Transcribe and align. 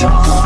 Oh. 0.00 0.37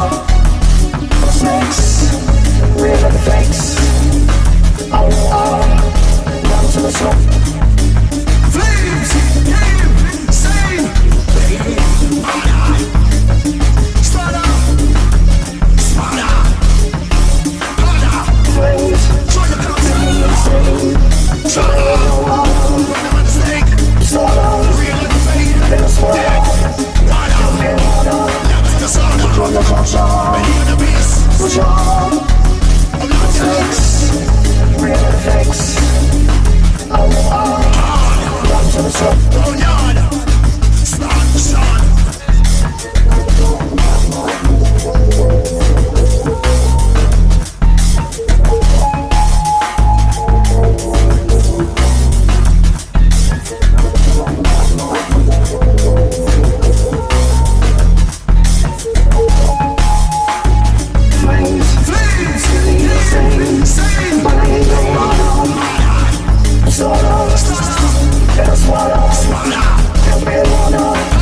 That's 67.23 68.67
why 68.67 68.91
I'm 68.91 70.25
belong 70.25 70.73
to. 70.73 71.13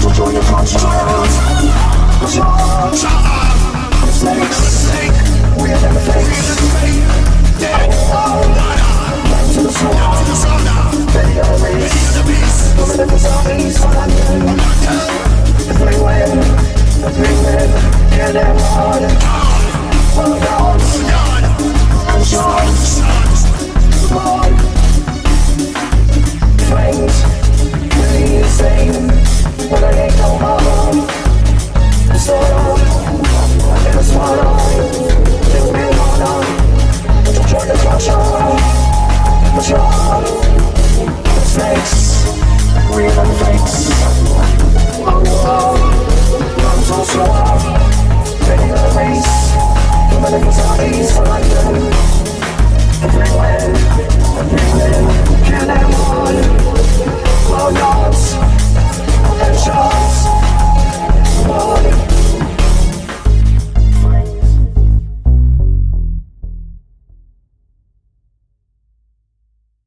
To 0.00 0.14
do 0.14 0.32
your 0.32 0.42
contract. 0.42 1.65